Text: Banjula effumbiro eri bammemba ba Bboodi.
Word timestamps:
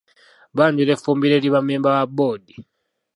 Banjula 0.57 0.91
effumbiro 0.95 1.33
eri 1.37 1.49
bammemba 1.53 1.89
ba 1.95 2.03
Bboodi. 2.09 2.55